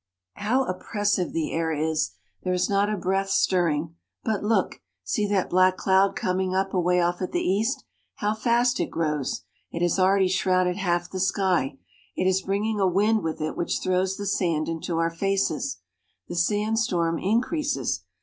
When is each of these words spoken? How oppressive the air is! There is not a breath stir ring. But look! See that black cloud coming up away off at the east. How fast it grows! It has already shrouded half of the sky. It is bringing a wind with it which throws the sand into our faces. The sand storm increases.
How 0.37 0.63
oppressive 0.63 1.31
the 1.31 1.51
air 1.53 1.71
is! 1.71 2.13
There 2.41 2.53
is 2.55 2.67
not 2.67 2.89
a 2.89 2.97
breath 2.97 3.29
stir 3.29 3.65
ring. 3.65 3.95
But 4.23 4.43
look! 4.43 4.81
See 5.03 5.27
that 5.27 5.47
black 5.51 5.77
cloud 5.77 6.15
coming 6.15 6.55
up 6.55 6.73
away 6.73 6.99
off 6.99 7.21
at 7.21 7.31
the 7.33 7.47
east. 7.47 7.83
How 8.15 8.33
fast 8.33 8.79
it 8.79 8.89
grows! 8.89 9.43
It 9.71 9.83
has 9.83 9.99
already 9.99 10.27
shrouded 10.27 10.77
half 10.77 11.05
of 11.05 11.11
the 11.11 11.19
sky. 11.19 11.77
It 12.15 12.25
is 12.27 12.41
bringing 12.41 12.79
a 12.79 12.87
wind 12.87 13.21
with 13.21 13.41
it 13.41 13.55
which 13.55 13.79
throws 13.79 14.17
the 14.17 14.25
sand 14.25 14.67
into 14.67 14.97
our 14.97 15.11
faces. 15.11 15.77
The 16.27 16.35
sand 16.35 16.79
storm 16.79 17.19
increases. 17.19 18.01